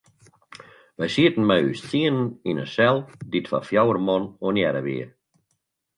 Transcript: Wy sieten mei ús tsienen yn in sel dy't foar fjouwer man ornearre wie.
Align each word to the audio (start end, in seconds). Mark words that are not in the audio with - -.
Wy 0.97 1.07
sieten 1.15 1.43
mei 1.49 1.61
ús 1.69 1.81
tsienen 1.83 2.27
yn 2.49 2.61
in 2.63 2.71
sel 2.75 2.97
dy't 3.31 3.49
foar 3.51 3.65
fjouwer 3.69 3.99
man 4.07 4.23
ornearre 4.47 4.81
wie. 4.87 5.05